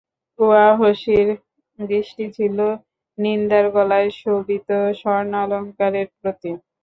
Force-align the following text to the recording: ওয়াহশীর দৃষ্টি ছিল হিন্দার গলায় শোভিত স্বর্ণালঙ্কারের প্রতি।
ওয়াহশীর 0.39 1.27
দৃষ্টি 1.79 2.25
ছিল 2.37 2.57
হিন্দার 3.17 3.65
গলায় 3.75 4.09
শোভিত 4.19 4.67
স্বর্ণালঙ্কারের 4.99 6.07
প্রতি। 6.13 6.51